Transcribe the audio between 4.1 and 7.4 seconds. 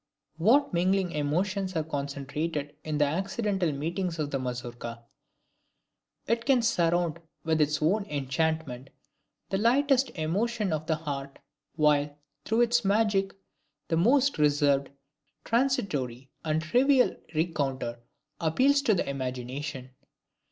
of the Mazourka! It can surround,